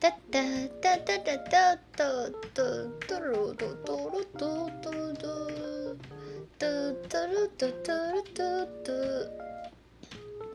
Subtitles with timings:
[0.00, 0.40] 哒哒
[0.80, 2.62] 哒哒哒哒哒哒
[3.08, 5.24] 嘟噜嘟嘟噜嘟嘟嘟
[6.56, 6.66] 嘟
[7.08, 8.38] 嘟噜嘟嘟噜嘟
[8.84, 8.86] 嘟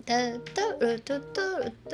[0.06, 0.16] 哒
[0.56, 1.92] 嘟噜嘟嘟噜嘟。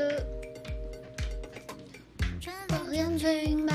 [2.70, 3.74] 我养裙摆，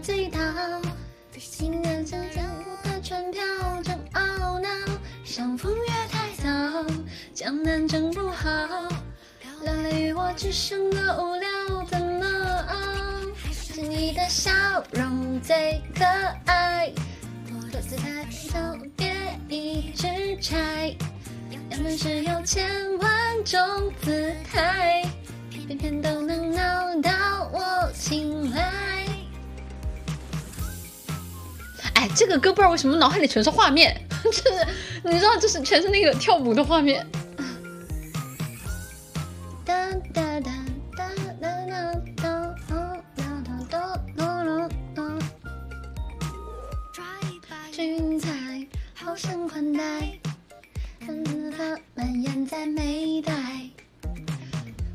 [0.00, 0.38] 醉倒，
[1.36, 2.44] 情人之间
[2.84, 3.42] 的船票
[3.82, 4.68] 正懊恼。
[5.24, 6.84] 相逢月太早，
[7.34, 8.48] 江南正不好，
[9.42, 12.26] 聊聊与我只剩个无聊，怎么
[12.68, 12.76] 熬？
[13.52, 14.50] 是你的笑
[14.92, 16.04] 容最可
[16.46, 16.92] 爱，
[17.52, 19.14] 我的姿态特别
[19.48, 20.06] 一直
[20.40, 20.96] 拆，
[21.50, 23.60] 两人只有千万种
[24.02, 25.04] 姿态，
[25.50, 26.17] 偏偏都
[31.98, 34.44] 哎，这个歌不知道为什么脑海里全是画面，就是
[35.02, 37.04] 你知道，就是全是那个跳舞的画面。
[39.64, 39.74] 哒
[40.14, 40.52] 哒哒
[40.96, 41.08] 哒
[41.40, 45.02] 哒哒哒哒哒哒哒哒。
[47.72, 48.30] 君才
[48.94, 49.82] 好生宽待，
[51.04, 53.32] 粉丝它蔓延在眉黛。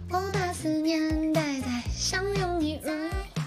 [0.09, 2.91] 我把思念带在相拥一入
[3.35, 3.43] 怀，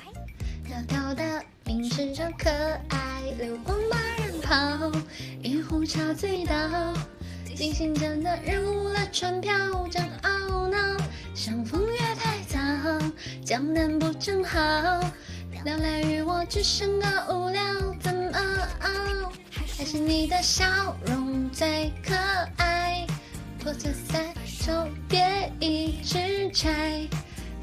[0.68, 2.50] 调调的凝视着可
[2.88, 2.95] 爱，
[3.32, 4.92] 流光把人跑，
[5.42, 6.54] 一壶茶醉倒。
[7.54, 9.52] 精心真的入了船票，
[9.90, 10.76] 正懊恼。
[11.34, 12.58] 相逢月太早，
[13.44, 14.58] 江南不正好。
[15.64, 17.62] 聊来与我只剩个无聊，
[18.00, 18.30] 怎么
[18.80, 19.32] 熬？
[19.76, 22.14] 还是你的笑容最可
[22.56, 23.06] 爱。
[23.58, 24.72] 破旧赛手
[25.08, 27.08] 别一直拆，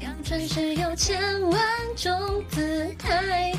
[0.00, 1.60] 阳春时有千万
[1.96, 3.54] 种姿态，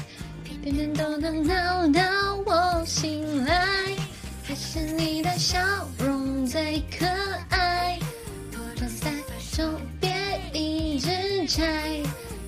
[0.65, 2.01] 偏偏都能闹到
[2.43, 3.67] 我醒来。
[4.41, 5.59] 还是你的笑
[5.99, 7.05] 容最可
[7.49, 7.99] 爱，
[8.51, 10.11] 破旧赛手别
[10.53, 12.01] 一直拆，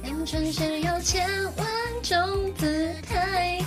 [0.04, 1.68] 阳春时有千万
[2.02, 3.64] 种姿态，